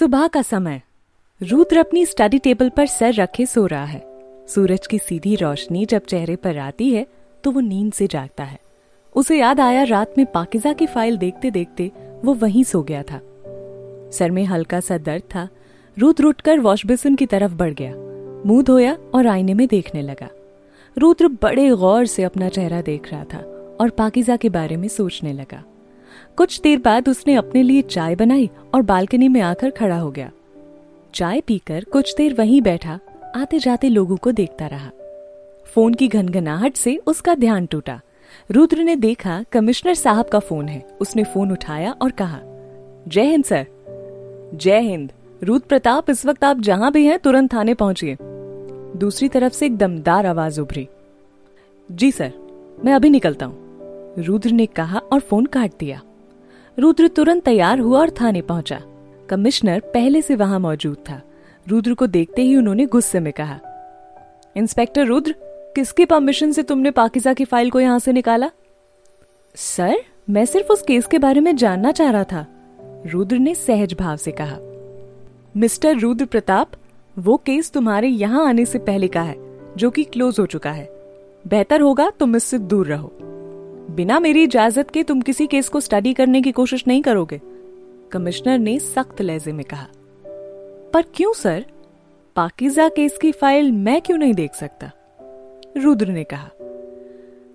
सुबह 0.00 0.26
का 0.26 0.40
समय। 0.42 0.80
रुद्र 1.40 1.78
अपनी 1.78 2.04
स्टडी 2.06 2.38
टेबल 2.38 2.68
पर 2.68 2.86
सर 2.86 3.12
रखे 3.14 3.44
सो 3.46 3.66
रहा 3.66 3.84
है। 3.84 4.00
सूरज 4.48 4.86
की 4.86 4.98
सीधी 4.98 5.34
रोशनी 5.36 5.84
जब 5.86 6.04
चेहरे 6.04 6.36
पर 6.36 6.58
आती 6.58 6.88
है 6.90 7.06
तो 7.44 7.50
वो 7.50 7.60
नींद 7.60 7.92
से 7.92 8.06
जागता 8.06 8.44
है। 8.44 8.58
उसे 9.14 9.38
याद 9.38 9.60
आया 9.60 9.82
रात 9.82 10.14
में 10.18 10.26
पाकिजा 10.26 10.72
की 10.72 10.86
फ़ाइल 10.86 11.16
देखते 11.16 11.50
देखते 11.50 11.90
वो 12.24 12.34
वहीं 12.34 12.64
सो 12.64 12.82
गया 12.82 13.02
था। 13.02 13.20
सर 14.10 14.30
में 14.30 14.44
हल्का 14.44 14.80
सा 14.80 14.98
दर्द 14.98 15.22
था। 15.34 15.48
रुद्र 15.96 16.24
उठकर 16.24 16.60
वॉश 16.60 16.86
बेसिन 16.86 17.16
की 17.16 17.26
तरफ़ 17.26 17.52
बढ़ 17.52 17.74
गया। 17.74 17.94
मुँह 18.46 18.62
धोया 18.62 18.96
और 19.14 19.26
आईने 19.26 19.54
में 19.54 19.66
देखने 19.68 20.02
लगा। 20.02 20.28
रुद्र 20.96 21.28
बड़े 21.42 21.68
गौर 21.70 22.06
से 22.06 22.22
अपना 22.22 22.48
चेहरा 22.48 22.80
देख 22.82 23.12
रहा 23.12 23.24
था 23.24 23.38
और 23.80 23.90
पाकिजा 23.90 24.36
के 24.36 24.48
बारे 24.48 24.76
में 24.76 24.88
सोचने 24.88 25.32
लगा। 25.32 25.64
कुछ 26.36 26.60
देर 26.60 26.78
बाद 26.78 27.08
उसने 27.08 27.34
अपने 27.34 27.62
लिए 27.62 27.82
चाय 27.82 28.14
बनाई 28.14 28.50
और 28.74 28.82
बालकनी 28.82 29.28
में 29.28 29.40
आकर 29.40 29.70
खड़ा 29.70 29.98
हो 29.98 30.10
गया। 30.10 30.30
चाय 31.14 31.40
पीकर 31.40 31.84
कुछ 31.84 32.14
देर 32.16 32.34
वहीं 32.34 32.62
बैठा 32.62 33.00
आते 33.36 33.58
जाते 33.58 33.88
लोगों 33.88 34.16
को 34.16 34.32
देखता 34.32 34.66
रहा। 34.66 34.90
फ़ोन 35.64 35.94
की 35.94 36.08
घनघनाहट 36.08 36.74
से 36.74 36.96
उसका 36.96 37.34
ध्यान 37.34 37.66
टूटा। 37.66 38.00
रुद्र 38.50 38.82
ने 38.82 38.96
देखा, 38.96 39.44
कमिश्नर 39.52 39.94
साहब 39.94 40.28
का 40.28 40.38
फ़ोन 40.38 40.68
है। 40.68 40.86
उसने 41.00 41.24
फ़ोन 41.24 41.52
उठाया 41.52 41.92
और 42.02 42.10
कहा, 42.10 42.40
जय 43.08 43.22
हिंद, 43.22 43.44
सर। 43.44 43.66
जय 44.54 44.80
हिंद। 44.80 45.12
रुद्र 45.42 45.66
प्रताप, 45.68 46.10
इस 46.10 46.26
वक्त 46.26 46.44
आप 46.44 46.60
जहाँ 46.60 46.92
भी 46.92 47.06
हैं, 47.06 47.18
तुरंत 47.18 47.52
थाने 47.52 47.74
पहुंचिए। 47.74 48.16
दूसरी 48.96 49.28
तरफ़ 49.28 49.52
से 49.52 49.66
एक 49.66 49.76
दमदार 49.76 50.26
आवाज़ 50.26 50.60
उभरी। 50.60 50.88
जी, 51.92 52.12
सर। 52.12 52.32
मैं 52.84 52.92
अभी 52.94 53.10
निकलता 53.10 53.46
हूँ। 53.46 53.70
रुद्र 54.18 54.50
ने 54.50 54.66
कहा 54.66 54.98
और 54.98 55.20
फ़ोन 55.20 55.46
काट 55.46 55.72
दिया। 55.80 56.02
रुद्र 56.78 57.08
तुरंत 57.08 57.42
तैयार 57.44 57.78
हुआ 57.78 58.00
और 58.00 58.10
थाने 58.10 58.40
पहुँचा। 58.42 58.80
कमिश्नर 59.28 59.80
पहले 59.94 60.22
से 60.22 60.34
वहाँ 60.34 60.58
मौजूद 60.60 60.96
था। 61.10 61.20
रुद्र 61.66 61.94
को 61.94 62.06
देखते 62.06 62.42
ही 62.42 62.56
उन्होंने 62.56 62.86
गुस्से 62.86 63.20
में 63.20 63.32
कहा, 63.32 63.58
इंस्पेक्टर 64.56 65.06
रुद्र, 65.06 65.34
किसकी 65.76 66.04
परमिशन 66.04 66.52
से 66.52 66.62
तुमने 66.62 66.90
पाकिजा 66.90 67.32
की 67.32 67.44
फ़ाइल 67.44 67.70
को 67.70 67.80
यहाँ 67.80 67.98
से 67.98 68.12
निकाला? 68.12 68.50
सर, 69.54 69.96
मैं 70.30 70.44
सिर्फ़ 70.44 70.72
उस 70.72 70.82
केस 70.82 71.06
के 71.06 71.18
बारे 71.18 71.40
में 71.40 71.54
जानना 71.56 71.92
चाह 71.92 72.10
रहा 72.10 72.24
था, 72.24 72.46
रुद्र 73.06 73.36
ने 73.36 73.54
सहज 73.54 73.94
भाव 73.94 74.16
से 74.16 74.32
कहा। 74.40 74.58
मिस्टर 75.56 75.98
रुद्र 75.98 76.24
प्रताप, 76.24 76.70
वो 77.16 77.36
केस 77.36 77.70
तुम्हारे 77.70 78.08
यहाँ 78.08 78.48
आने 78.48 78.64
से 78.64 78.78
पहले 78.78 79.08
का 79.08 79.22
है, 79.22 79.36
जो 79.76 79.90
कि 79.90 80.04
क्लोज 80.04 80.38
हो 80.40 80.46
चुका 80.46 80.72
है। 80.72 80.88
बेहतर 81.48 81.80
होगा 81.80 82.10
तुम 82.10 82.36
इससे 82.36 82.58
दूर 82.58 82.86
रहो। 82.86 83.12
बिना 83.90 84.20
मेरी 84.20 84.42
इजाज़त 84.42 84.90
के 84.90 85.02
तुम 85.02 85.20
किसी 85.20 85.46
केस 85.46 85.68
को 85.68 85.80
स्टडी 85.80 86.14
करने 86.14 86.42
की 86.42 86.52
कोशिश 86.52 86.84
नहीं 86.88 87.02
करोगे। 87.02 87.40
कमिश्नर 88.12 88.58
ने 88.58 88.78
सख्त 88.78 89.22
लहजे 89.22 89.52
में 89.52 89.64
कहा। 89.64 89.86
पर 90.94 91.02
क्यों, 91.14 91.32
सर? 91.32 91.66
पाकिजा 92.36 92.88
केस 92.88 93.18
की 93.22 93.32
फ़ाइल 93.32 93.72
मैं 93.72 94.02
क्यों 94.02 94.18
नहीं 94.18 94.34
देख 94.34 94.54
सकता? 94.54 94.92
रुद्र 95.76 96.08
ने 96.08 96.24
कहा। 96.24 96.50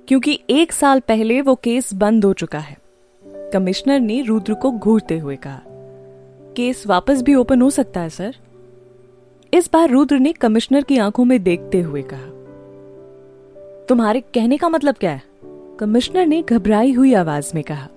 क्योंकि 0.08 0.40
एक 0.50 0.72
साल 0.72 1.00
पहले 1.00 1.42
वो 1.42 1.56
केस 1.56 1.94
बंद 1.94 2.26
हो 2.26 2.34
चुका 2.34 2.60
है। 2.60 2.78
कमिश्नर 3.26 4.00
ने 4.00 4.22
रुद्र 4.22 4.54
को 4.54 4.72
घूरते 4.72 5.18
हुए 5.18 5.36
कहा। 5.36 5.62
केस 6.58 6.88
वापस 6.88 7.22
भी 7.22 7.36
ओपन 7.36 7.62
हो 7.62 7.70
सकता 7.70 8.02
है, 8.02 8.10
सर? 8.10 8.36
इस 9.54 9.70
बार 9.74 9.90
रुद्र 9.90 10.20
ने 10.20 10.34
कमिश्नर 10.34 10.84
की 10.84 10.98
आँखों 10.98 11.26
में 11.26 11.44
देखते 11.44 11.82
हुए 11.82 12.04
कहा। 12.14 12.36
तुम्हारे 13.86 14.22
कहने 14.22 14.58
का 14.58 14.70
मतलब 14.70 14.96
क्या 14.96 15.12
है? 15.12 15.35
कमिश्नर 15.80 16.26
ने 16.26 16.42
घबराई 16.42 16.92
हुई 16.92 17.14
आवाज़ 17.14 17.52
में 17.56 17.64
कहा, 17.64 17.88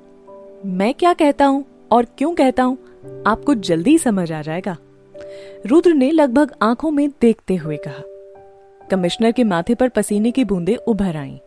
मैं 0.66 0.94
क्या 0.94 1.12
कहता 1.12 1.46
हूँ 1.46 1.64
और 1.90 2.04
क्यों 2.18 2.34
कहता 2.34 2.62
हूँ? 2.62 2.78
आपको 3.26 3.54
जल्दी 3.54 3.98
समझ 3.98 4.32
आ 4.32 4.40
जाएगा। 4.42 4.76
रुद्र 5.66 5.92
ने 5.94 6.10
लगभग 6.10 6.54
आँखों 6.62 6.90
में 6.90 7.08
देखते 7.20 7.56
हुए 7.56 7.76
कहा। 7.76 8.02
कमिश्नर 8.90 9.32
के 9.32 9.44
माथे 9.44 9.74
पर 9.74 9.88
पसीने 9.88 10.30
की 10.30 10.44
बूंदें 10.44 10.74
उभर 10.76 11.16
आईं। 11.16 11.38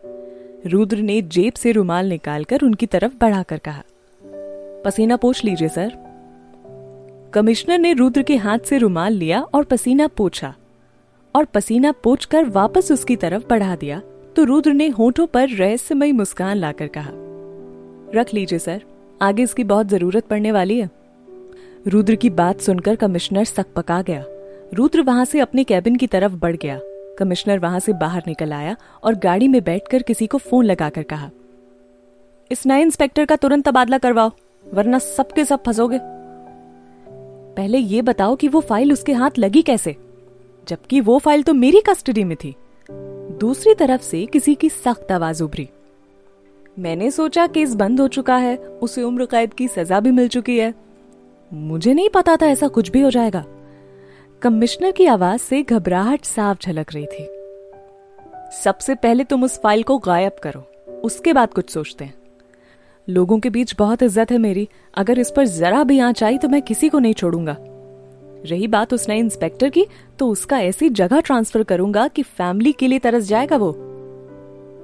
रुद्र 0.66 0.96
ने 0.96 1.20
जेब 1.22 1.52
से 1.52 1.72
रुमाल 1.72 2.08
निकालकर 2.08 2.62
उनकी 2.62 2.86
तरफ़ 2.86 3.16
बढ़ाकर 3.20 3.58
कहा, 3.58 3.82
पसीना 4.84 5.16
पोछ 5.16 5.44
लीजिए, 5.44 5.68
सर। 5.68 5.92
कमिश्नर 7.34 7.78
ने 7.78 7.92
रुद्र 7.92 8.22
के 8.22 8.36
हाथ 8.36 8.58
से 8.58 8.78
रुमाल 8.78 9.12
लिया 9.12 9.40
और 9.54 9.64
पसीना 9.64 10.06
पोछा 10.06 10.54
और 11.34 11.44
पसीना 11.44 11.92
पोछकर 11.92 12.44
वापस 12.44 12.92
उसकी 12.92 13.16
तरफ़ 13.16 13.44
बढ़ा 13.50 13.76
दिया। 13.76 14.02
तो 14.36 14.44
रुद्र 14.44 14.72
ने 14.72 14.88
होठों 14.88 15.26
पर 15.26 15.48
रहस्यमयी 15.48 16.12
मुस्कान 16.12 16.56
लाकर 16.56 16.86
कहा, 16.88 17.10
रख 18.14 18.32
लीजिए 18.34 18.58
सर, 18.58 18.82
आगे 19.22 19.42
इसकी 19.42 19.64
बहुत 19.64 19.88
ज़रूरत 19.88 20.26
पड़ने 20.26 20.52
वाली 20.52 20.78
है। 20.80 20.88
रुद्र 21.86 22.14
की 22.14 22.30
बात 22.30 22.60
सुनकर 22.60 22.96
कमिश्नर 22.96 23.44
सक 23.44 23.66
पका 23.76 24.00
गया। 24.02 24.24
रुद्र 24.74 25.02
वहाँ 25.02 25.24
से 25.24 25.40
अपने 25.40 25.64
कैबिन 25.64 25.96
की 25.96 26.06
तरफ़ 26.06 26.32
बढ़ 26.32 26.56
गया। 26.56 26.80
कमिश्नर 27.18 27.58
वहाँ 27.58 27.80
से 27.80 27.92
बाहर 27.92 28.22
निकल 28.26 28.52
आया 28.52 28.76
और 29.04 29.14
गाड़ी 29.14 29.48
में 29.48 29.62
बैठकर 29.64 30.02
किसी 30.02 30.26
को 30.26 30.38
फ़ोन 30.38 30.64
लगाकर 30.64 31.02
कहा, 31.02 31.30
इस 32.50 32.66
नए 32.66 32.82
इंस्पेक्टर 32.82 33.24
का 33.24 33.36
तुरंत 33.36 33.68
तबादला 33.68 33.98
करवाओ, 33.98 34.30
वरना 34.66 34.98
सबके 34.98 35.44
सब 35.44 35.62
फंसोगे। 35.62 35.98
पहले 37.56 37.78
ये 37.78 38.02
बताओ 38.02 38.36
कि 38.36 38.48
वो 38.48 38.60
फ़ाइल 38.60 38.92
उसके 38.92 39.12
हाथ 39.12 39.38
लगी 39.38 39.62
कैसे? 39.62 39.96
जबकि 40.66 41.00
वो 41.00 41.18
फ़ाइल 41.18 41.42
तो 41.42 41.54
मेरी 41.54 41.80
कस्टडी 41.80 42.24
में 42.24 42.36
थी। 42.36 42.54
दूसरी 43.40 43.74
तरफ़ 43.74 44.02
से 44.02 44.24
किसी 44.26 44.54
की 44.54 44.68
सख्त 44.68 45.12
आवाज़ 45.12 45.42
उभरी। 45.42 45.68
मैंने 46.78 47.10
सोचा 47.10 47.46
केस 47.46 47.74
बंद 47.74 48.00
हो 48.00 48.08
चुका 48.08 48.36
है, 48.36 48.56
उसे 48.56 49.02
उम्र 49.02 49.26
कैद 49.26 49.54
की 49.54 49.68
सजा 49.68 50.00
भी 50.00 50.10
मिल 50.10 50.28
चुकी 50.28 50.58
है। 50.58 50.72
मुझे 51.50 51.94
नहीं 51.94 52.08
पता 52.08 52.36
था 52.36 52.46
ऐसा 52.46 52.68
कुछ 52.68 52.90
भी 52.90 53.00
हो 53.00 53.10
जाएगा। 53.10 53.44
कमिश्नर 54.42 54.92
की 54.92 55.06
आवाज़ 55.06 55.40
से 55.40 55.62
घबराहट 55.62 56.24
साफ़ 56.24 56.58
झलक 56.62 56.92
रही 56.94 57.06
थी। 57.06 57.28
सबसे 58.62 58.94
पहले 58.94 59.24
तुम 59.24 59.44
उस 59.44 59.60
फ़ाइल 59.60 59.82
को 59.82 59.98
गायब 59.98 60.36
करो, 60.42 60.64
उसके 61.04 61.32
बाद 61.32 61.52
कुछ 61.52 61.70
सोचते 61.70 62.04
हैं। 62.04 62.14
लोगों 63.08 63.38
के 63.38 63.50
बीच 63.50 63.74
बहुत 63.78 64.02
इज़्ज़त 64.02 64.32
है 64.32 64.38
मेरी, 64.38 64.68
अगर 64.94 65.18
इस 65.18 65.32
पर 65.36 65.46
जरा 65.46 65.84
भी 65.84 65.98
आँच 65.98 66.22
आई 66.24 66.38
तो 66.38 66.48
मैं 66.48 66.62
किसी 66.62 66.88
को 66.88 66.98
नहीं 66.98 67.14
छोड़ूँगा। 67.14 67.56
रही 68.46 68.66
बात 68.66 68.94
उस 68.94 69.08
नए 69.08 69.18
इंस्पेक्टर 69.18 69.68
की 69.68 69.86
तो 70.18 70.28
उसका 70.28 70.60
ऐसी 70.60 70.88
जगह 70.88 71.20
ट्रांसफ़र 71.20 71.62
करूँगा 71.62 72.08
कि 72.08 72.22
फैमिली 72.22 72.72
के 72.72 72.86
लिए 72.86 72.98
तरस 72.98 73.24
जाएगा 73.24 73.56
वो। 73.56 73.76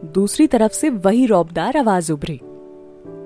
दूसरी 0.04 0.46
तरफ़ 0.46 0.72
से 0.72 0.90
वही 0.90 1.26
रौबदार 1.26 1.76
आवाज़ 1.76 2.12
उभरी। 2.12 2.40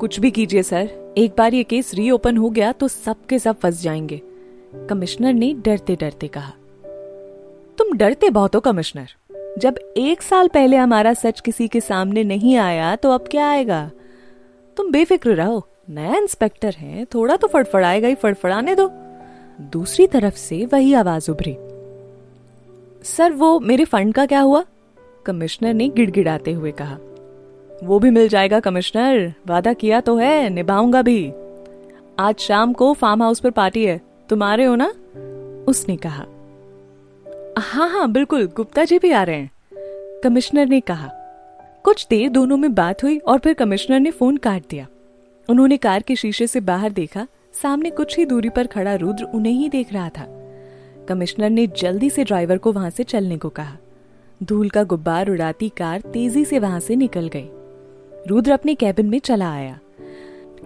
कुछ 0.00 0.20
भी 0.20 0.30
कीजिए, 0.30 0.62
सर। 0.62 1.14
एक 1.18 1.34
बार 1.38 1.54
ये 1.54 1.64
केस 1.64 1.94
रीओपन 1.94 2.36
हो 2.36 2.50
गया 2.50 2.72
तो 2.72 2.88
सबके 2.88 3.38
सब 3.38 3.56
फंस 3.58 3.82
जाएँगे। 3.82 4.20
कमिश्नर 4.90 5.32
ने 5.32 5.54
डरते 5.54 5.96
डरते 5.96 6.28
कहा। 6.28 6.52
तुम 7.78 7.96
डरते 7.96 8.30
बहुत 8.30 8.54
हो, 8.54 8.60
कमिश्नर। 8.60 9.06
जब 9.58 9.74
एक 9.96 10.22
साल 10.22 10.48
पहले 10.48 10.76
हमारा 10.76 11.14
सच 11.14 11.40
किसी 11.40 11.68
के 11.68 11.80
सामने 11.80 12.24
नहीं 12.24 12.56
आया 12.56 12.96
तो 12.96 13.10
अब 13.10 13.24
क्या 13.30 13.48
आएगा? 13.48 13.90
तुम 14.76 14.90
बेफिक्र 14.90 15.34
रहो। 15.34 15.66
नया 15.90 16.16
इंस्पेक्टर 16.16 16.74
है, 16.74 17.04
थोड़ा 17.04 17.36
तो 17.36 17.46
फड़फड़ाएगा 17.46 18.08
ही 18.08 18.14
फड़फड़ाने 18.14 18.74
दो। 18.74 18.90
दूसरी 19.70 20.06
तरफ़ 20.06 20.34
से 20.34 20.66
वही 20.66 20.94
आवाज़ 20.94 21.30
उभरी। 21.30 21.56
सर, 23.04 23.32
वो 23.32 23.60
मेरे 23.60 23.84
फंड 23.84 24.14
का 24.14 24.26
क्या 24.26 24.40
हुआ? 24.40 24.64
कमिश्नर 25.26 25.74
ने 25.74 25.88
गिड़गिड़ाते 25.88 26.52
हुए 26.52 26.72
कहा। 26.72 26.98
वो 27.84 27.98
भी 27.98 28.10
मिल 28.10 28.28
जाएगा, 28.28 28.60
कमिश्नर। 28.60 29.34
वादा 29.46 29.72
किया 29.72 30.00
तो 30.00 30.16
है, 30.16 30.48
निभाऊँगा 30.50 31.02
भी। 31.02 31.32
आज 32.18 32.38
शाम 32.38 32.72
को 32.72 32.92
फार्म 32.92 33.22
हाउस 33.22 33.40
पर 33.40 33.50
पार्टी 33.50 33.84
है। 33.84 34.00
तुम 34.28 34.42
आ 34.42 34.54
रहे 34.54 34.66
हो 34.66 34.74
ना? 34.74 34.86
उसने 35.68 35.96
कहा। 35.96 36.26
हाँ 37.58 37.88
हाँ 37.88 38.10
बिल्कुल, 38.12 38.46
गुप्ता 38.46 38.84
जी 38.84 38.98
भी 38.98 39.10
आ 39.10 39.22
रहे 39.22 39.36
हैं, 39.36 39.50
कमिश्नर 40.24 40.66
ने 40.66 40.80
कहा। 40.80 41.10
कुछ 41.84 42.06
देर 42.10 42.28
दोनों 42.28 42.56
में 42.56 42.74
बात 42.74 43.02
हुई 43.02 43.18
और 43.18 43.38
फिर 43.38 43.54
कमिश्नर 43.54 44.00
ने 44.00 44.10
फ़ोन 44.10 44.36
काट 44.36 44.62
दिया। 44.70 44.86
उन्होंने 45.48 45.76
कार 45.76 46.02
के 46.02 46.16
शीशे 46.16 46.46
से 46.46 46.60
बाहर 46.60 46.90
देखा 46.90 47.26
सामने 47.54 47.90
कुछ 47.90 48.16
ही 48.18 48.24
दूरी 48.24 48.48
पर 48.48 48.66
खड़ा 48.66 48.94
रुद्र 48.94 49.24
उन्हें 49.24 49.52
ही 49.52 49.68
देख 49.68 49.92
रहा 49.92 50.08
था। 50.08 50.26
कमिश्नर 51.08 51.50
ने 51.50 51.66
जल्दी 51.66 52.10
से 52.10 52.24
ड्राइवर 52.24 52.58
को 52.58 52.72
वहाँ 52.72 52.90
से 52.90 53.04
चलने 53.04 53.38
को 53.38 53.48
कहा। 53.48 53.76
धूल 54.42 54.70
का 54.70 54.82
गुब्बार 54.82 55.30
उड़ाती 55.30 55.68
कार 55.68 56.00
तेज़ी 56.00 56.44
से 56.44 56.58
वहाँ 56.58 56.80
से 56.80 56.96
निकल 56.96 57.28
गई। 57.28 57.48
रुद्र 58.26 58.52
अपने 58.52 58.74
कैबिन 58.74 59.06
में 59.06 59.18
चला 59.18 59.52
आया। 59.52 59.78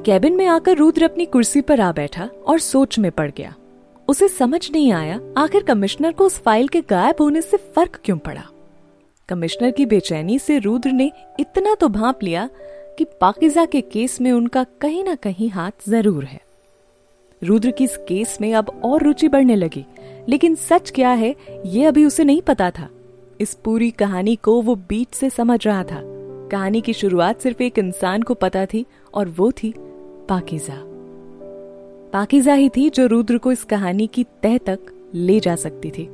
कैबिन 0.04 0.36
में 0.36 0.46
आकर 0.46 0.76
रुद्र 0.76 1.04
अपनी 1.04 1.26
कुर्सी 1.26 1.60
पर 1.60 1.80
आ 1.80 1.92
बैठा 1.92 2.28
और 2.46 2.58
सोच 2.58 2.98
में 2.98 3.10
पड़ 3.10 3.30
गया। 3.30 3.54
उसे 4.08 4.28
समझ 4.28 4.70
नहीं 4.70 4.92
आया, 4.92 5.20
आखिर 5.38 5.62
कमिश्नर 5.62 6.12
को 6.12 6.24
उस 6.24 6.38
फ़ाइल 6.38 6.68
के 6.68 6.80
गायब 6.80 7.16
होने 7.20 7.42
से 7.42 7.56
फ़र्क 7.56 8.00
क्यों 8.04 8.18
पड़ा? 8.18 8.44
कमिश्नर 9.28 9.70
की 9.70 9.86
बेचैनी 9.86 10.38
से 10.38 10.58
रुद्र 10.58 10.90
ने 10.90 11.12
इतना 11.40 11.74
तो 11.74 11.88
भाप 11.88 12.22
लिया 12.22 12.48
कि 12.98 13.04
पाकिजा 13.04 13.64
के 13.64 13.80
केस 13.80 14.20
में 14.20 14.32
उनका 14.32 14.64
कहीं 14.80 15.04
ना 15.04 15.14
कहीं 15.14 15.50
हाथ 15.50 15.88
ज़रूर 15.88 16.24
है। 16.24 16.45
रुद्र 17.42 17.70
की 17.70 17.84
इस 17.84 17.96
केस 17.96 18.38
में 18.40 18.54
अब 18.54 18.82
और 18.84 19.02
रुचि 19.02 19.28
बढ़ने 19.28 19.56
लगी, 19.56 19.86
लेकिन 20.28 20.54
सच 20.54 20.90
क्या 20.90 21.10
है, 21.10 21.34
ये 21.66 21.84
अभी 21.84 22.04
उसे 22.04 22.24
नहीं 22.24 22.42
पता 22.42 22.70
था। 22.70 22.88
इस 23.40 23.54
पूरी 23.54 23.90
कहानी 23.90 24.36
को 24.36 24.62
वो 24.62 24.74
बीच 24.74 25.14
से 25.14 25.30
समझ 25.30 25.66
रहा 25.66 25.84
था। 25.84 26.00
कहानी 26.50 26.80
की 26.80 26.92
शुरुआत 26.92 27.40
सिर्फ़ 27.40 27.62
एक 27.62 27.78
इंसान 27.78 28.22
को 28.22 28.34
पता 28.34 28.66
थी, 28.66 28.86
और 29.14 29.28
वो 29.28 29.52
थी 29.52 29.74
पाकिजा। 30.28 30.82
पाकिजा 32.12 32.54
ही 32.54 32.68
थी 32.68 32.90
जो 32.90 33.06
रुद्र 33.06 33.38
को 33.38 33.52
इस 33.52 33.64
कहानी 33.64 34.06
की 34.06 34.24
तह 34.24 34.58
तक 34.58 34.78
ले 35.14 35.40
जा 35.40 35.56
सकती 35.56 35.90
थी। 35.90 36.08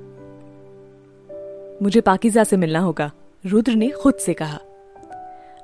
मुझे 1.82 2.00
पाकिजा 2.00 2.44
से 2.44 2.56
मिलना 2.56 2.78
होगा, 2.78 3.12
रुद्र 3.46 3.72
ने 3.72 3.88
खुद 3.90 4.14
से 4.14 4.34
कहा। 4.34 4.60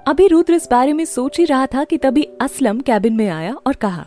अभी 0.07 0.27
रुद्र 0.27 0.55
इस 0.55 0.69
बारे 0.71 0.93
में 0.93 1.05
सोच 1.05 1.39
ही 1.39 1.45
रहा 1.45 1.67
था 1.67 1.85
कि 1.85 1.97
तभी 1.97 2.29
असलम 2.41 2.81
कैबिन 2.81 3.17
में 3.17 3.29
आया 3.29 3.55
और 3.67 3.75
कहा 3.75 4.07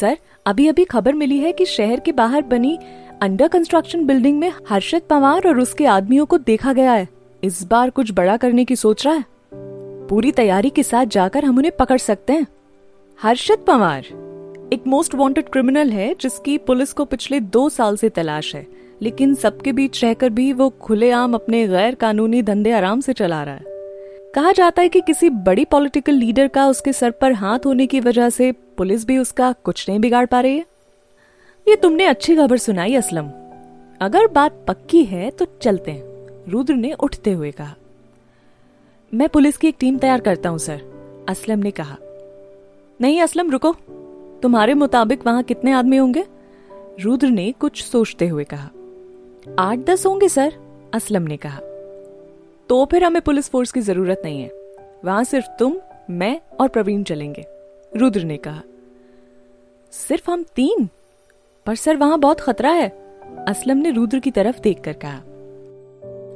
सर 0.00 0.16
अभी 0.46 0.66
अभी 0.68 0.84
खबर 0.84 1.12
मिली 1.12 1.38
है 1.38 1.52
कि 1.52 1.64
शहर 1.64 2.00
के 2.00 2.12
बाहर 2.12 2.42
बनी 2.42 2.78
अंडर 3.22 3.48
कंस्ट्रक्शन 3.48 4.04
बिल्डिंग 4.06 4.38
में 4.38 4.52
हर्षद 4.68 5.02
पवार 5.10 5.46
और 5.48 5.60
उसके 5.60 5.86
आदमियों 5.86 6.26
को 6.26 6.38
देखा 6.38 6.72
गया 6.72 6.92
है। 6.92 7.08
इस 7.42 7.62
बार 7.62 7.90
कुछ 7.90 8.12
बड़ा 8.12 8.36
करने 8.36 8.64
की 8.64 8.76
सोच 8.76 9.06
रहा 9.06 9.14
है। 9.14 9.24
पूरी 10.08 10.32
तैयारी 10.32 10.70
के 10.70 10.82
साथ 10.82 11.06
जाकर 11.06 11.44
हम 11.44 11.58
उन्हें 11.58 11.76
पकड़ 11.76 11.98
सकते 11.98 12.32
हैं। 12.32 12.46
हर्षद 13.22 13.58
पवार, 13.58 14.06
एक 14.72 14.86
मोस्ट 14.86 15.14
वांटेड 15.14 15.48
क्रिमिनल 15.48 15.90
है, 15.90 16.14
जिसकी 16.20 16.58
पुलिस 16.58 16.92
को 16.92 17.04
पिछले 17.04 17.40
दो 17.40 17.68
साल 17.68 17.96
से 17.96 18.08
तलाश 18.08 18.54
है, 18.54 18.66
लेकिन 19.02 19.34
सबके 19.34 19.72
बीच 19.72 20.04
रहकर 20.04 20.30
भी 20.30 20.52
वो 20.52 20.68
खुलेआम 20.70 21.34
अपने 21.34 21.66
गैर 21.68 21.94
कानूनी 21.94 22.42
धंधे 22.42 22.72
आराम 22.72 23.00
से 23.00 23.12
चला 23.12 23.42
रहा 23.42 23.54
है। 23.54 23.75
कहा 24.34 24.52
जाता 24.52 24.82
है 24.82 24.88
कि 24.88 25.00
किसी 25.00 25.30
बड़ी 25.30 25.64
पॉलिटिकल 25.64 26.12
लीडर 26.12 26.48
का 26.48 26.66
उसके 26.68 26.92
सर 26.92 27.10
पर 27.10 27.32
हाथ 27.32 27.66
होने 27.66 27.86
की 27.86 28.00
वजह 28.00 28.28
से 28.30 28.52
पुलिस 28.52 29.04
भी 29.06 29.18
उसका 29.18 29.52
कुछ 29.64 29.88
नहीं 29.88 29.98
बिगाड़ 30.00 30.26
पा 30.26 30.40
रही 30.40 30.56
है। 30.56 30.64
ये 31.68 31.76
तुमने 31.76 32.04
अच्छी 32.04 32.36
खबर 32.36 32.56
सुनाई, 32.56 32.94
असलम। 32.94 33.30
अगर 34.00 34.26
बात 34.26 34.64
पक्की 34.68 35.04
है 35.04 35.30
तो 35.30 35.46
चलते 35.62 35.90
हैं। 35.90 36.02
रुद्र 36.48 36.74
ने 36.74 36.92
उठते 36.92 37.32
हुए 37.32 37.50
कहा, 37.50 37.74
मैं 39.14 39.28
पुलिस 39.28 39.56
की 39.56 39.68
एक 39.68 39.76
टीम 39.80 39.98
तैयार 39.98 40.20
करता 40.20 40.48
हूँ, 40.48 40.58
सर, 40.58 40.80
असलम 41.28 41.58
ने 41.58 41.70
कहा। 41.70 41.96
नहीं, 43.00 43.20
असलम, 43.20 43.50
रुको। 43.50 43.72
तुम्हारे 44.42 44.74
मुताबिक 44.74 45.26
वहाँ 45.26 45.42
कितने 45.42 45.72
आदमी 45.72 45.96
होंगे? 45.96 46.24
रुद्र 47.00 47.28
ने 47.28 47.52
कुछ 47.52 47.82
सोचते 47.84 48.28
हुए 48.28 48.44
कहा। 48.44 48.68
आठ, 49.58 49.78
दस 49.78 50.06
होंगे, 50.06 50.28
सर, 50.28 50.52
असलम 50.94 51.22
ने 51.22 51.36
कहा। 51.36 51.60
तो 52.68 52.84
फिर 52.84 53.04
हमें 53.04 53.20
पुलिस 53.22 53.48
फोर्स 53.50 53.72
की 53.72 53.80
ज़रूरत 53.80 54.22
नहीं 54.24 54.40
है। 54.42 54.50
वहाँ 55.04 55.24
सिर्फ़ 55.24 55.46
तुम, 55.58 55.76
मैं 56.10 56.40
और 56.60 56.68
प्रवीण 56.68 57.02
चलेंगे, 57.02 57.44
रुद्र 57.96 58.22
ने 58.22 58.36
कहा। 58.36 58.62
सिर्फ़ 59.92 60.30
हम 60.30 60.42
तीन? 60.56 60.88
पर 61.66 61.74
सर, 61.74 61.96
वहाँ 61.96 62.18
बहुत 62.18 62.40
खतरा 62.40 62.70
है, 62.70 62.88
असलम 63.48 63.76
ने 63.76 63.90
रुद्र 63.90 64.18
की 64.18 64.30
तरफ़ 64.30 64.60
देखकर 64.60 64.92
कहा। 65.04 65.18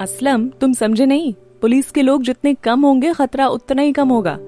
असलम, 0.03 0.49
तुम 0.51 0.73
समझे 0.73 1.07
नहीं, 1.07 1.33
पुलिस 1.61 1.91
के 1.91 2.03
लोग 2.03 2.23
जितने 2.23 2.55
कम 2.55 2.85
होंगे, 2.85 3.13
खतरा 3.13 3.49
उतना 3.49 3.83
ही 3.83 3.93
कम 3.93 4.09
होगा। 4.09 4.39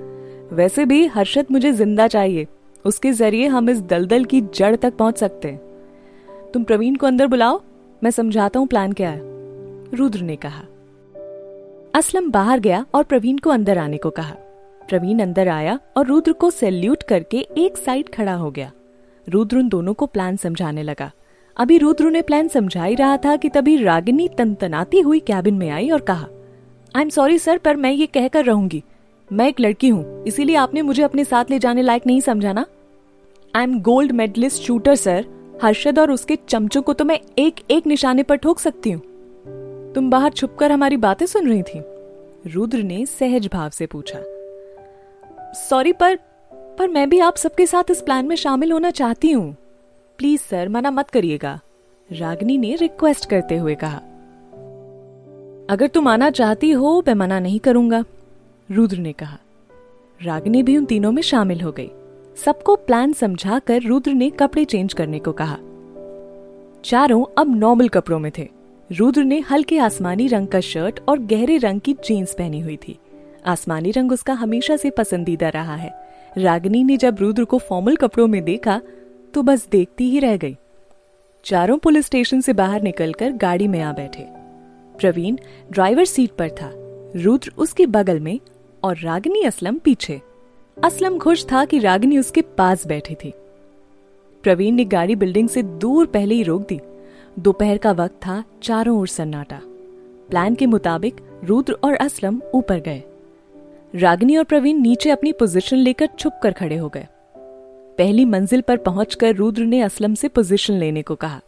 वैसे 0.53 0.85
भी 0.85 1.07
हर्षद 1.07 1.47
मुझे 1.51 1.73
ज़िंदा 1.73 2.07
चाहिए, 2.07 2.47
उसके 2.85 3.13
ज़रिए 3.13 3.47
हम 3.47 3.71
इस 3.71 3.81
दलदल 3.81 4.25
की 4.25 4.41
जड़ 4.41 4.75
तक 4.77 4.97
पहुँच 4.97 5.19
सकते 5.19 5.49
हैं। 5.49 6.51
तुम 6.53 6.65
प्रवीण 6.65 6.97
को 6.97 7.07
अंदर 7.07 7.27
बुलाओ, 7.27 7.61
मैं 8.05 8.11
समझाता 8.11 8.61
हूँ 8.61 8.69
प्लान 8.69 8.93
क्या 8.93 9.11
है, 9.11 9.21
रुद्र 9.95 10.21
ने 10.21 10.37
कहा। 10.37 10.63
असलम 11.95 12.31
बाहर 12.31 12.61
गया 12.61 12.85
और 12.95 13.03
प्रवीण 13.05 13.39
को 13.39 13.51
अंदर 13.51 13.79
आने 13.79 13.97
को 13.97 14.11
कहा। 14.11 14.35
प्रवीण 14.89 15.19
अंदर 15.21 15.49
आया 15.49 15.79
और 15.97 16.07
रुद्र 16.07 16.33
को 16.33 16.51
सैल्यूट 16.51 17.03
करके 17.03 17.39
एक 17.59 17.77
साइड 17.77 18.09
खड़ा 18.15 18.35
हो 18.35 18.51
गया। 18.51 18.71
रुद्र 19.27 19.59
उन 19.59 19.69
दोनों 19.69 19.95
को 19.95 20.07
प्लान 20.07 20.37
समझाने 20.37 20.83
लगा। 20.83 21.11
अभी 21.57 21.79
रुद्र 21.79 22.11
ने 22.11 22.23
प्लान 22.23 22.49
समझा 22.49 22.85
ही 22.85 22.95
रहा 22.95 23.17
था 23.17 23.37
कि 23.37 23.49
तभी 23.49 23.77
रागिनी 23.77 24.29
तनतनाती 24.29 25.01
हुई 25.01 25.21
कैबिन 25.21 25.55
में 25.55 25.69
आई 25.71 25.91
और 25.91 26.01
कहा 26.01 26.27
आई 26.95 27.03
एम 27.03 27.09
सॉरी 27.11 27.39
सर 27.39 27.59
पर 27.59 27.77
मैं 27.77 27.93
ये 27.93 28.07
कहकर 28.09 28.45
रहूँगी। 28.45 28.83
मैं 29.31 29.49
एक 29.49 29.61
लड़की 29.61 29.89
हूँ, 29.89 30.25
इसीलिए 30.25 30.57
आपने 30.57 30.83
मुझे 30.83 31.03
अपने 31.03 31.25
साथ 31.25 31.51
ले 31.51 31.59
जाने 31.59 31.83
लायक 31.83 32.07
नहीं 32.07 32.21
समझाना। 32.23 32.67
I 33.55 33.63
am 33.63 33.81
gold 33.83 34.13
medalist 34.15 34.63
shooter 34.63 34.95
sir 34.97 35.25
Harshad 35.63 35.99
और 35.99 36.11
उसके 36.11 36.39
चमचों 36.49 36.83
को 36.83 36.93
तो 36.93 37.05
मैं 37.05 37.21
एक 37.39 37.61
एक 37.71 37.87
निशाने 37.87 38.23
पर 38.23 38.37
ठोक 38.37 38.59
सकती 38.61 38.91
हूँ। 38.91 39.03
तुम 39.95 40.11
बाहर 40.11 40.31
छुपकर 40.31 40.73
हमारी 40.73 40.97
बातें 40.97 41.27
सुन 41.27 41.49
रही 41.49 41.63
थी। 41.63 41.83
रुद्र 42.53 42.79
ने 42.79 43.07
सहज 43.07 43.49
भाव 43.53 43.71
से 43.71 43.87
पूछा। 43.87 44.23
सॉरी 45.53 45.93
पर 45.93 46.19
पर 46.55 46.89
मैं 46.89 47.09
भी 47.09 47.19
आप 47.19 47.37
सबके 47.37 47.67
साथ 47.67 47.91
इस 47.91 48.03
प्लान 48.03 48.27
में 48.27 48.37
शामिल 48.37 48.73
होना 48.73 48.91
चाहती 48.91 49.33
हूँ। 49.33 49.57
प्लीज़ 50.19 50.41
सर 50.41 50.69
मना 50.69 50.91
मत 50.91 51.11
करिएगा। 51.11 51.61
रागनी 52.13 52.59
ने 52.59 52.77
रिक्वेस्ट 52.77 53.31
करते 53.31 53.57
हुए 53.57 53.75
कहा। 53.75 53.97
अगर 55.71 55.87
तुम 55.87 56.09
आना 56.09 56.31
चाहती 56.31 56.71
हो, 56.71 57.05
मैं 57.09 57.15
मना 57.15 57.41
नहीं 57.41 57.61
करूँगा। 57.61 58.05
रुद्र 58.71 58.97
ने 58.97 59.13
कहा। 59.13 59.39
रागिनी 60.23 60.63
भी 60.63 60.77
उन 60.77 60.85
तीनों 60.85 61.13
में 61.13 61.23
शामिल 61.23 61.61
हो 61.61 61.73
गई। 61.73 61.91
सबको 62.45 62.77
प्लान 62.77 63.13
समझाकर 63.13 63.83
रुद्र 63.83 64.13
ने 64.13 64.31
कपड़े 64.31 64.65
चेंज 64.65 64.93
करने 64.93 65.19
को 65.19 65.33
कहा। 65.33 65.59
चारों 66.85 67.25
अब 67.39 67.57
नॉर्मल 67.57 67.89
कपड़ों 67.89 68.19
में 68.19 68.33
थे। 68.39 68.62
रुद्र 68.93 69.23
ने 69.25 69.39
हल्के 69.41 69.79
आसमानी 69.79 70.27
रंग 70.29 70.49
का 70.49 70.61
शर्ट 70.61 70.99
और 71.09 71.19
गहरे 71.19 71.57
रंग 71.57 71.81
की 71.81 71.93
जीन्स 72.05 72.35
पहनी 72.35 72.61
हुई 72.61 72.77
थी। 72.77 72.99
आसमानी 73.47 73.91
रंग 73.91 74.13
उसका 74.13 74.33
हमेशा 74.33 74.77
से 74.77 74.91
पसंदीदा 74.91 75.49
रहा 75.49 75.77
है। 75.77 75.91
रागिनी 76.39 76.85
ने 76.85 76.97
जब 76.97 77.17
रुद्र 77.21 77.45
को 77.45 77.59
फॉर्मल 77.59 77.97
कपड़ों 77.97 78.27
में 78.27 78.45
देखा 78.45 78.81
तो 79.35 79.43
बस 79.43 79.67
देखती 79.69 80.11
ही 80.11 80.19
रह 80.19 80.37
गई। 80.37 80.57
चारों 81.45 81.79
पुलिस 81.79 82.07
स्टेशन 82.07 82.41
से 82.41 82.53
बाहर 82.53 82.83
निकलकर 82.83 83.33
गाड़ी 83.33 83.69
में 83.69 83.81
आ 83.81 83.93
बैठे। 83.93 84.27
प्रवीण 84.99 85.39
ड्राइवर 85.71 86.05
सीट 86.05 86.31
पर 86.31 86.51
था। 86.51 86.71
रुद्र 87.17 87.53
उसके 87.59 87.87
बगल 87.87 88.21
में 88.21 88.39
और 88.83 88.99
रागिनी 88.99 89.43
असलम 89.43 89.79
पीछे। 89.79 90.21
असलम 90.77 91.19
खुश 91.19 91.47
था 91.53 91.65
कि 91.65 91.79
रागिनी 91.79 92.19
उसके 92.19 92.43
पास 92.43 92.87
बैठी 92.87 93.15
थी। 93.15 93.33
प्रवीण 94.45 94.75
ने 94.75 94.85
गाड़ी 94.85 95.17
बिल्डिंग 95.17 95.49
से 95.49 95.63
दूर 95.63 96.07
पहले 96.07 96.35
ही 96.35 96.43
रोक 96.43 96.69
दी। 96.69 96.81
दोपहर 97.39 97.79
का 97.79 97.93
वक्त 97.93 98.15
था 98.15 98.45
चारों 98.63 98.99
ओर 98.99 99.09
सन्नाटा। 99.09 99.61
प्लान 100.31 100.55
के 100.55 100.67
मुताबिक 100.67 101.17
रुद्र 101.45 101.73
और 101.73 101.95
असलम 101.95 102.41
ऊपर 102.55 102.79
गए। 102.79 103.03
रागिनी 103.95 104.37
और 104.37 104.45
प्रवीण 104.45 104.77
नीचे 104.77 105.11
अपनी 105.11 105.33
पोजीशन 105.33 105.77
लेकर 105.77 106.09
छुप 106.19 106.33
कर 106.43 106.53
खड़े 106.53 106.77
हो 106.77 106.89
गए। 106.89 107.07
पहली 107.99 108.25
मंजिल 108.25 108.61
पर 108.61 108.77
पहुंचकर 108.77 109.35
रुद्र 109.35 109.63
ने 109.63 109.81
असलम 109.81 110.15
से 110.15 110.29
पोजीशन 110.29 110.75
लेने 110.75 111.03
को 111.03 111.15
कहा। 111.15 111.41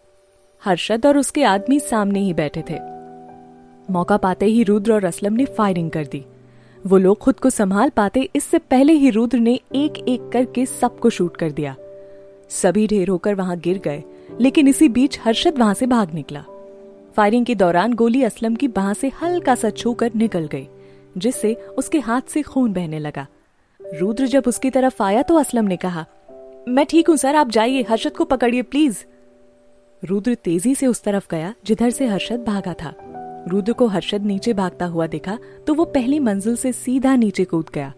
हर्षद 0.64 1.06
और 1.06 1.18
उसके 1.18 1.44
आदमी 1.44 1.80
सामने 1.80 2.20
ही 2.20 2.34
बैठे 2.34 2.64
थे। 2.70 2.78
मौका 3.92 4.16
पाते 4.16 4.46
ही 4.46 4.62
रुद्र 4.62 4.92
और 4.92 5.04
असलम 5.04 5.32
ने 5.32 5.44
फायरिंग 5.44 5.90
कर 5.90 6.06
दी। 6.06 6.24
वो 6.86 6.98
लोग 6.98 7.18
खुद 7.18 7.40
को 7.40 7.50
संभाल 7.50 7.90
पाते 7.90 8.28
इससे 8.36 8.58
पहले 8.58 8.92
ही 8.92 9.10
रुद्र 9.10 9.38
ने 9.38 9.60
एक 9.74 10.04
एक 10.08 10.30
करके 10.32 10.66
सबको 10.66 11.10
शूट 11.10 11.36
कर 11.36 11.50
दिया। 11.50 11.76
सभी 12.50 12.86
ढेर 12.86 13.08
होकर 13.08 13.34
वहाँ 13.34 13.58
गिर 13.58 13.78
गए। 13.78 14.02
लेकिन 14.40 14.68
इसी 14.68 14.88
बीच 14.88 15.18
हर्षद 15.20 15.58
वहाँ 15.58 15.74
से 15.74 15.86
भाग 15.86 16.14
निकला। 16.14 16.44
फायरिंग 17.16 17.46
के 17.46 17.54
दौरान 17.54 17.92
गोली 17.92 18.22
असलम 18.22 18.54
की 18.54 18.68
बाह 18.68 18.92
से 18.92 19.08
हल्का 19.22 19.54
सा 19.54 19.70
छूकर 19.70 20.14
निकल 20.16 20.46
गई, 20.46 20.66
जिससे 21.18 21.54
उसके 21.54 21.98
हाथ 21.98 22.28
से 22.28 22.42
खून 22.42 22.72
बहने 22.72 22.98
लगा। 22.98 23.26
रुद्र 23.80 24.26
जब 24.26 24.44
उसकी 24.46 24.70
तरफ़ 24.70 25.02
आया 25.02 25.22
तो 25.22 25.34
असलम 25.34 25.64
ने 25.64 25.76
कहा, 25.76 26.04
मैं 26.68 26.86
ठीक 26.86 27.08
हूँ, 27.08 27.16
सर, 27.16 27.36
आप 27.36 27.50
जाइए, 27.50 27.82
हर्षद 27.82 28.12
को 28.12 28.24
पकड़िए, 28.24 28.62
प्लीज़. 28.62 29.04
रुद्र 30.02 30.34
तेज़ी 30.34 30.74
से 30.74 30.86
उस 30.86 31.02
तरफ़ 31.02 31.26
गया, 31.30 31.54
जिधर 31.66 31.90
से 31.90 32.06
हर्षद 32.06 32.44
भागा 32.44 32.72
था। 32.74 32.94
रुद्र 33.48 33.72
को 33.72 33.86
हर्षद 33.86 34.24
नीचे 34.24 34.52
भागता 34.52 34.86
हुआ 34.86 35.06
देखा 35.06 35.38
तो 35.66 35.74
वो 35.74 35.84
पहली 35.84 36.18
मंजिल 36.18 36.56
से 36.56 36.72
सीधा 36.72 37.14
नीचे 37.16 37.44
कूद 37.44 37.70
गया। 37.74 37.92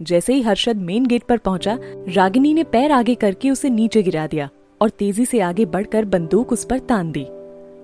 जैसे 0.00 0.34
ही 0.34 0.42
हर्षद 0.42 0.76
मेन 0.76 1.06
गेट 1.06 1.22
पर 1.22 1.38
पहुँचा, 1.38 1.78
रागिनी 2.08 2.54
ने 2.54 2.64
पैर 2.64 2.92
आगे 2.92 3.14
करके 3.14 3.50
उसे 3.50 3.70
नीचे 3.70 4.02
गिरा 4.02 4.26
दिया। 4.26 4.48
और 4.80 4.90
तेज़ी 4.90 5.26
से 5.26 5.40
आगे 5.40 5.64
बढ़कर 5.64 6.04
बंदूक 6.04 6.52
उस 6.52 6.64
पर 6.64 6.78
तान 6.78 7.12
दी। 7.12 7.24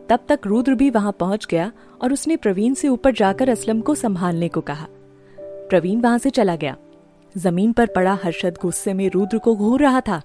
तब 0.09 0.19
तक 0.29 0.41
रुद्र 0.47 0.75
भी 0.75 0.91
वहाँ 0.91 1.13
पहुँच 1.13 1.47
गया 1.51 1.73
और 2.03 2.13
उसने 2.13 2.37
प्रवीण 2.37 2.75
से 2.75 2.89
ऊपर 2.89 3.13
जाकर 3.13 3.49
असलम 3.49 3.81
को 3.81 3.95
संभालने 3.95 4.49
को 4.49 4.61
कहा। 4.61 4.87
प्रवीण 5.39 6.01
वहाँ 6.01 6.19
से 6.19 6.31
चला 6.31 6.57
गया। 6.57 6.77
ज़मीन 7.37 7.73
पर 7.73 7.87
पड़ा 7.87 8.19
हर्षद 8.25 8.59
गुस्से 8.63 8.95
में 8.95 9.11
रुद्र 9.11 9.39
को 9.39 9.57
घूर 9.57 9.81
रहा 9.81 10.01
था। 10.01 10.23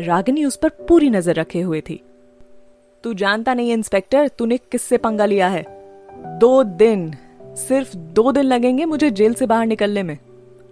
रागिनी 0.00 0.44
उस 0.44 0.56
पर 0.56 0.68
पूरी 0.68 1.10
नज़र 1.10 1.34
रखे 1.34 1.60
हुए 1.60 1.80
थी। 1.80 2.00
तू 3.04 3.14
जानता 3.14 3.54
नहीं 3.54 3.72
इंस्पेक्टर, 3.72 4.28
तूने 4.28 4.58
किससे 4.58 4.96
पंगा 4.96 5.24
लिया 5.24 5.48
है? 5.48 5.64
दो 6.38 6.62
दिन, 6.64 7.14
सिर्फ़ 7.42 7.96
दो 7.96 8.32
दिन 8.32 8.44
लगेंगे 8.44 8.84
मुझे 8.84 9.10
जेल 9.10 9.34
से 9.34 9.46
बाहर 9.46 9.66
निकलने 9.66 10.02
में, 10.02 10.18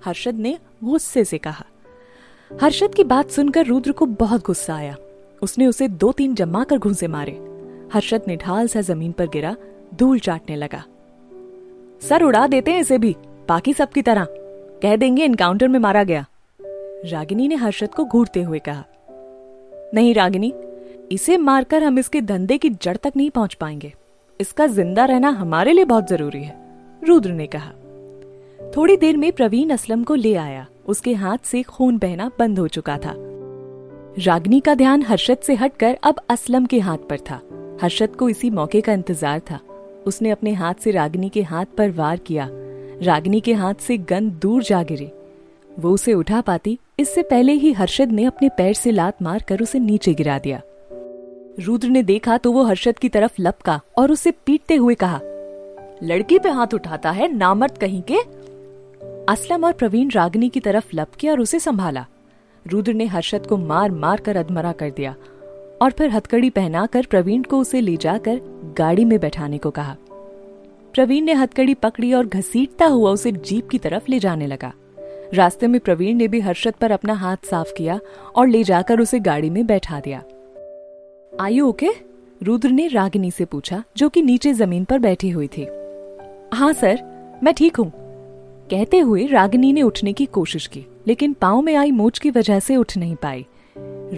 हर्षद 0.04 0.34
ने 0.34 0.58
गुस्से 0.84 1.24
से 1.24 1.38
कहा। 1.38 1.64
हर्षद 2.50 2.94
की 2.94 3.04
बात 3.04 3.30
सुनकर 3.30 3.66
रुद्र 3.66 3.92
को 3.92 4.06
बहुत 4.06 4.44
गुस्सा 4.44 4.74
आया। 4.74 4.96
उसने 5.42 5.66
उसे 5.66 5.88
दो 5.88 6.12
तीन 6.12 6.34
जमा 6.34 6.64
कर 6.64 6.78
घूसे 6.78 7.06
मारे। 7.08 7.32
हर्षद 7.94 8.22
ने 8.28 8.36
ढाल 8.36 8.68
सा 8.68 8.80
ज़मीन 8.80 9.12
पर 9.12 9.26
गिरा, 9.26 9.54
धूल 9.94 10.18
चाटने 10.18 10.56
लगा। 10.56 10.82
सर, 12.02 12.22
उड़ा 12.22 12.46
देते 12.46 12.70
हैं 12.70 12.80
इसे 12.80 12.98
भी, 12.98 13.14
बाकी 13.48 13.72
सबकी 13.74 14.02
तरह। 14.02 14.26
कह 14.82 14.96
देंगे 14.96 15.24
इनकाउंटर 15.24 15.68
में 15.68 15.78
मारा 15.78 16.04
गया। 16.04 16.24
रागिनी 17.04 17.48
ने 17.48 17.54
हर्षद 17.54 17.94
को 17.94 18.04
घूरते 18.04 18.42
हुए 18.42 18.58
कहा, 18.58 18.84
नहीं 19.94 20.14
रागिनी, 20.14 20.52
इसे 21.12 21.36
मारकर 21.36 21.82
हम 21.82 21.98
इसके 21.98 22.20
धंधे 22.20 22.58
की 22.58 22.68
जड़ 22.70 22.96
तक 22.96 23.12
नहीं 23.16 23.30
पहुँच 23.30 23.54
पाएँगे। 23.54 23.92
इसका 24.40 24.66
ज़िंदा 24.66 25.04
रहना 25.04 25.28
हमारे 25.30 25.72
लिए 25.72 25.84
बहुत 25.84 26.08
ज़रूरी 26.08 26.42
है, 26.42 26.54
रुद्र 27.02 27.30
ने 27.30 27.46
कहा। 27.46 27.72
थोड़ी 28.76 28.96
देर 28.96 29.16
में 29.16 29.30
प्रवीण 29.32 29.70
असलम 29.70 30.04
को 30.04 30.14
ले 30.14 30.34
आया। 30.34 30.66
उसके 30.86 31.14
हाथ 31.14 31.38
से 31.44 31.62
खून 31.62 31.98
बहना 31.98 32.30
बंद 32.38 32.58
हो 32.58 32.66
चुका 32.68 32.96
था। 32.98 33.14
रागनी 34.18 34.58
का 34.60 34.74
ध्यान 34.74 35.02
हर्षद 35.02 35.38
से 35.38 35.54
हटकर 35.54 35.96
अब 36.02 36.20
असलम 36.28 36.64
के 36.66 36.78
हाथ 36.80 36.98
पर 37.10 37.18
था। 37.20 37.40
हर्षद 37.82 38.16
को 38.16 38.28
इसी 38.28 38.50
मौके 38.50 38.80
का 38.80 38.92
इंतज़ार 38.92 39.40
था। 39.40 39.58
उसने 40.06 40.30
अपने 40.30 40.52
हाथ 40.52 40.74
से 40.74 40.90
रागनी 40.90 41.28
के 41.28 41.42
हाथ 41.42 41.66
पर 41.78 41.90
वार 41.90 42.16
किया। 42.18 42.48
रागनी 43.02 43.40
के 43.40 43.52
हाथ 43.52 43.74
से 43.74 43.98
गन 43.98 44.30
दूर 44.42 44.62
जा 44.62 44.82
गिरी। 44.82 45.08
वो 45.78 45.90
उसे 45.90 46.14
उठा 46.14 46.40
पाती। 46.40 46.78
इससे 46.98 47.22
पहले 47.22 47.52
ही 47.52 47.72
हर्षद 47.72 48.12
ने 48.12 48.24
अपने 48.24 48.48
पैर 48.48 48.74
से 48.74 48.90
लात 48.90 49.22
मार 49.22 49.44
कर 49.48 49.62
उसे 49.62 49.78
नीचे 49.78 50.14
गिरा 50.14 50.38
दिया। 50.38 50.60
रुद्र 51.60 51.88
ने 51.88 52.02
देखा 52.02 52.38
तो 52.38 52.52
वो 52.52 52.64
हर्षद 52.64 52.98
की 52.98 53.08
तरफ़ 53.08 53.40
लपका 53.40 53.80
और 53.98 54.12
उसे 54.12 54.30
पीटते 54.46 54.76
हुए 54.76 54.94
कहा, 54.94 55.20
लड़की 56.02 56.38
पे 56.38 56.48
हाथ 56.48 56.74
उठाता 56.74 57.10
है, 57.10 57.32
नामर्द 57.34 57.78
कहीं 57.78 58.02
के? 58.10 58.18
असलम 59.32 59.64
और 59.64 59.72
प्रवीण 59.72 60.10
रागनी 60.10 60.48
की 60.48 60.60
तरफ़ 60.60 60.96
लपके 60.96 61.28
और 61.28 61.40
उसे 61.40 61.58
संभाला। 61.60 62.06
रुद्र 62.66 62.92
ने 62.92 63.06
हर्षद 63.06 63.46
को 63.46 63.56
मार 63.56 63.90
मार 63.90 64.20
कर 64.20 64.36
अधमरा 64.36 64.72
कर 64.72 64.90
दिया 64.90 65.14
और 65.82 65.90
फिर 65.90 66.10
हथकड़ी 66.10 66.50
पहनाकर 66.50 67.06
प्रवीण 67.10 67.42
को 67.42 67.58
उसे 67.58 67.80
ले 67.80 67.96
जाकर 67.96 68.40
गाड़ी 68.78 69.04
में 69.04 69.18
बैठाने 69.20 69.58
को 69.58 69.70
कहा। 69.70 69.96
प्रवीण 70.94 71.24
ने 71.24 71.32
हथकड़ी 71.32 71.74
पकड़ी 71.74 72.12
और 72.12 72.26
घसीटता 72.26 72.86
हुआ 72.86 73.10
उसे 73.10 73.32
जीप 73.32 73.68
की 73.68 73.78
तरफ़ 73.78 74.04
ले 74.08 74.18
जाने 74.18 74.46
लगा। 74.46 74.72
रास्ते 75.34 75.66
में 75.66 75.80
प्रवीण 75.80 76.16
ने 76.16 76.28
भी 76.28 76.40
हर्षद 76.40 76.74
पर 76.80 76.90
अपना 76.90 77.14
हाथ 77.14 77.36
साफ़ 77.50 77.72
किया 77.72 78.00
और 78.36 78.48
ले 78.48 78.64
जाकर 78.64 79.00
उसे 79.00 79.20
गाड़ी 79.20 79.50
में 79.50 79.66
बैठा 79.66 80.00
दिया। 80.00 80.22
आयु 81.40 81.66
ओके? 81.66 81.88
रुद्र 82.42 82.70
ने 82.70 82.86
रागिनी 82.88 83.30
से 83.30 83.44
पूछा, 83.44 83.84
जो 83.96 84.08
कि 84.08 84.22
नीचे 84.22 84.52
ज़मीन 84.52 84.84
पर 84.84 84.98
बैठी 84.98 85.30
हुई 85.30 85.46
थी। 85.46 85.64
हाँ 86.54 86.72
सर, 86.72 87.02
मैं 87.42 87.54
ठीक 87.54 87.76
हूँ। 87.76 87.92
कहते 88.70 88.98
हुए 88.98 89.26
रागिनी 89.26 89.72
ने 89.72 89.82
उठने 89.82 90.12
की 90.12 90.26
कोशिश 90.26 90.66
की, 90.66 90.86
लेकिन 91.06 91.32
पाँव 91.32 91.62
में 91.62 91.74
आई 91.74 91.90
मोच 91.90 92.18
की 92.18 92.30
वजह 92.30 92.60
से 92.60 92.76
उठ 92.76 92.96
नहीं 92.96 93.16
पाई। 93.16 93.46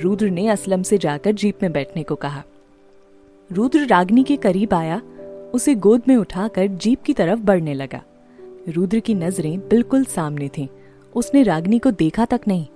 रुद्र 0.00 0.30
ने 0.30 0.48
असलम 0.48 0.82
से 0.82 0.98
जाकर 0.98 1.32
जीप 1.32 1.58
में 1.62 1.72
बैठने 1.72 2.02
को 2.02 2.14
कहा। 2.14 2.42
रुद्र 3.52 3.86
रागिनी 3.86 4.24
के 4.24 4.36
करीब 4.36 4.74
आया, 4.74 5.02
उसे 5.54 5.74
गोद 5.74 6.02
में 6.08 6.16
उठाकर 6.16 6.66
जीप 6.66 7.02
की 7.02 7.12
तरफ़ 7.12 7.40
बढ़ने 7.40 7.74
लगा। 7.74 8.02
रुद्र 8.68 9.00
की 9.00 9.14
नज़रें 9.14 9.58
बिल्कुल 9.58 10.04
सामने 10.04 10.48
थीं। 10.48 10.68
उसने 11.14 11.42
रागनी 11.42 11.78
को 11.78 11.90
देखा 11.90 12.24
तक 12.24 12.40
नहीं। 12.48 12.66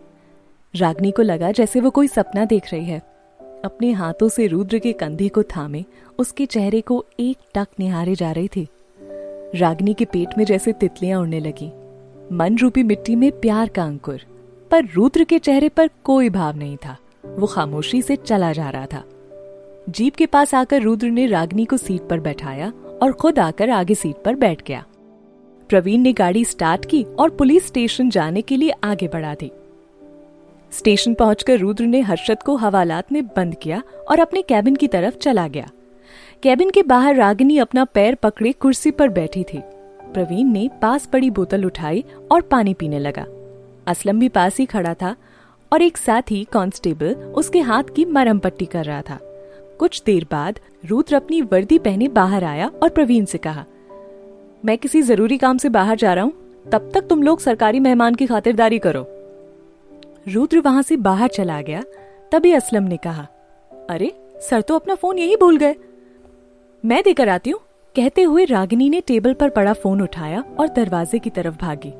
रागनी 0.77 1.11
को 1.11 1.23
लगा 1.23 1.51
जैसे 1.51 1.81
वो 1.81 1.91
कोई 1.91 2.09
सपना 2.09 2.45
देख 2.45 2.73
रही 2.73 2.85
है। 2.85 2.99
अपने 3.65 3.93
हाथों 3.93 4.29
से 4.29 4.47
रुद्र 4.47 4.79
के 4.79 4.93
कंधे 4.93 5.29
को 5.29 5.43
थामे, 5.43 5.85
उसके 6.19 6.47
चेहरे 6.47 6.81
को 6.81 7.05
एक 7.21 7.39
टक 7.55 7.69
निहारे 7.81 8.15
जा 8.15 8.33
रही 8.33 8.49
थी। 8.49 8.69
रागनी 9.55 9.95
के 9.95 10.05
पेट 10.05 10.29
में 10.39 10.45
जैसे 10.45 10.73
तितलियाँ 10.73 11.21
उड़ने 11.21 11.41
लगी। 11.41 11.73
मन 12.33 12.57
रूपी 12.59 12.83
मिट्टी 12.83 13.17
में 13.17 13.41
प्यार 13.41 13.69
का 13.69 13.85
अंकुर, 13.85 14.21
पर 14.71 14.85
रुद्र 14.85 15.25
के 15.25 15.39
चेहरे 15.39 15.69
पर 15.69 15.91
कोई 16.05 16.29
भाव 16.29 16.57
नहीं 16.57 16.77
था। 16.77 16.97
वो 17.27 17.47
खामोशी 17.47 18.03
से 18.03 18.17
चला 18.17 18.53
जा 18.53 18.71
रहा 18.71 18.87
था। 18.87 19.05
जीप 19.89 20.15
के 20.15 20.27
पास 20.27 20.55
आकर 20.55 20.83
रुद्र 20.83 21.07
ने 21.07 21.27
रागनी 21.27 21.65
को 21.65 21.77
सीट 21.77 22.03
पर 22.03 22.21
बैठाया 22.21 22.73
और 23.03 23.13
खुद 23.13 23.39
आकर 23.39 23.71
आगे 23.71 23.95
सीट 23.95 24.17
पर 24.25 24.35
बैठ 24.35 24.63
गया। 24.67 24.85
प्रवीण 25.69 26.01
ने 26.01 26.13
गाड़ी 26.13 26.45
स्टार्ट 26.45 26.85
की 26.85 27.03
और 27.03 27.31
पुलिस 27.31 27.67
स्टेशन 27.67 28.11
जाने 28.11 28.43
के 28.43 28.57
लिए 28.57 28.71
आगे 28.85 29.09
बढ़ा 29.09 29.35
दी। 29.35 29.53
स्टेशन 30.73 31.15
पहुंचकर 31.15 31.59
रुद्र 31.59 31.85
ने 31.85 32.01
हर्षद 32.01 32.43
को 32.43 32.57
हवालात 32.57 33.13
में 33.13 33.27
बंद 33.27 33.55
किया 33.55 33.83
और 34.11 34.21
अपने 34.21 34.43
कैबिन 34.43 34.77
की 34.77 34.89
तरफ़ 34.89 35.17
चला 35.17 35.49
गया। 35.49 35.71
कैबिन 36.43 36.71
के 36.71 36.83
बाहर 36.83 37.15
रागिनी 37.15 37.59
अपना 37.59 37.85
पैर 37.85 38.15
पकड़े 38.15 38.53
कुर्सी 38.53 38.91
पर 38.91 39.09
बैठी 39.09 39.43
थी। 39.45 39.61
प्रवीण 40.15 40.47
ने 40.47 40.69
पास 40.83 41.07
पड़ी 41.07 41.31
बोतल 41.31 41.65
उठाई 41.65 42.05
और 42.33 42.41
पानी 42.41 42.75
पीने 42.75 42.99
लगा। 42.99 43.25
असलम 43.87 44.19
भी 44.19 44.29
पास 44.29 44.59
ही 44.59 44.67
खड़ा 44.67 44.93
था 44.95 45.15
और 45.73 45.83
एक 45.83 45.97
साथी 45.97 46.47
कांस्टेबल 46.53 47.15
उसके 47.37 47.61
हाथ 47.61 47.95
की 47.97 48.05
मरहम 48.05 48.39
पट्टी 48.39 48.67
कर 48.67 48.85
रहा 48.85 49.01
था। 49.03 49.19
कुछ 49.79 50.03
देर 50.07 50.27
बाद 50.31 50.61
रुद्र 50.85 51.17
अपनी 51.17 51.41
वर्दी 51.43 51.79
पहने 51.79 52.09
बाहर 52.09 52.45
आया 52.45 52.71
और 52.83 52.89
प्रवीण 52.89 53.25
से 53.25 53.39
कहा, 53.39 53.65
मैं 54.65 54.79
किसी 54.79 55.03
ज़रूरी 55.03 55.39
काम 55.39 55.59
से 55.59 55.69
बाहर 55.69 55.97
जा 55.97 56.15
रहा 56.15 56.25
हूँ। 56.25 56.33
तब 56.73 56.91
तक 56.95 57.07
तुम 57.07 57.23
लोग 57.23 57.41
सरकारी 57.41 57.81
मेहमान 57.81 58.15
की 58.15 58.27
खातिरदारी 58.27 58.79
करो। 58.79 59.07
रुद्र 60.29 60.61
वहाँ 60.61 60.83
से 60.83 60.97
बाहर 60.97 61.29
चला 61.29 61.61
गया। 61.63 61.83
तभी 62.33 62.53
असलम 62.53 62.83
ने 62.83 62.97
कहा, 62.97 63.27
अरे, 63.91 64.13
सर 64.51 64.61
तो 64.61 64.75
अपना 64.75 64.95
फ़ोन 64.95 65.19
यही 65.19 65.37
भूल 65.37 65.57
गए। 65.57 65.75
मैं 66.87 67.03
देकर 67.03 67.29
आती 67.29 67.51
हूँ। 67.51 67.61
कहते 67.95 68.23
हुए 68.23 68.45
रागिनी 68.45 68.89
ने 68.91 69.01
टेबल 69.01 69.33
पर 69.35 69.49
पड़ा 69.49 69.73
फ़ोन 69.73 70.03
उठाया 70.03 70.43
और 70.61 70.69
दरवाजे 70.69 71.19
की 71.19 71.31
तरफ़ 71.31 71.57
भागी। 71.57 71.91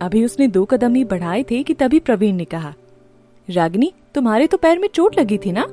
अभी 0.00 0.24
उसने 0.24 0.46
दो 0.48 0.64
कदम 0.64 0.94
ही 0.94 1.04
बढ़ाए 1.04 1.42
थे 1.42 1.62
कि 1.62 1.74
तभी 1.74 2.00
प्रवीण 2.00 2.36
ने 2.36 2.44
कहा, 2.44 2.72
रागिनी, 3.48 3.92
तुम्हारे 4.14 4.46
तो 4.46 4.56
पैर 4.56 4.78
में 4.78 4.88
चोट 4.88 5.18
लगी 5.18 5.38
थी 5.38 5.52
ना? 5.52 5.66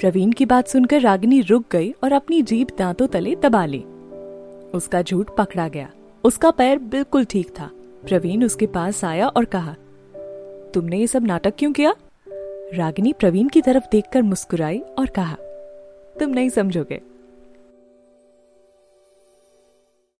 प्रवीण 0.00 0.32
की 0.32 0.46
बात 0.46 0.68
सुनकर 0.68 1.00
रागिनी 1.00 1.40
रुक 1.40 1.64
गई 1.72 1.90
और 2.04 2.12
अपनी 2.12 2.42
जीप 2.42 2.68
दांतों 2.78 3.06
तले 3.06 3.34
दबा 3.36 3.66
ली। 3.66 3.84
उसका 4.74 5.02
झूठ 5.02 5.36
पकड़ा 5.38 5.68
गया। 5.68 5.90
उसका 6.24 6.50
पैर 6.50 6.78
बिल्कुल 6.78 7.24
ठीक 7.24 7.50
था। 7.60 7.70
प्रवीण 8.08 8.44
उसके 8.44 8.66
पास 8.66 9.04
आया 9.04 9.28
और 9.28 9.44
कहा, 9.44 9.76
तुमने 10.74 10.98
ये 10.98 11.06
सब 11.06 11.26
नाटक 11.26 11.54
क्यों 11.58 11.72
किया? 11.72 11.94
रागिनी 12.74 13.12
प्रवीण 13.12 13.48
की 13.48 13.60
तरफ़ 13.60 13.84
देखकर 13.92 14.22
मुस्कुराई 14.22 14.78
और 14.98 15.06
कहा, 15.06 15.36
तुम 16.20 16.30
नहीं 16.30 16.48
समझोगे। 16.48 17.11